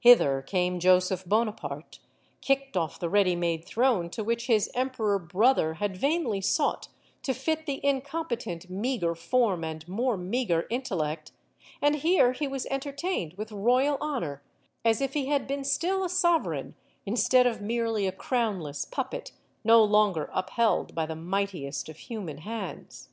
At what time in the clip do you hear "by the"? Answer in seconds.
20.92-21.14